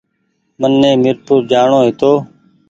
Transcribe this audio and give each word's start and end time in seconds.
مني 0.59 0.91
ميرپور 1.03 1.39
جآڻو 1.51 1.79
هيتو 1.85 2.11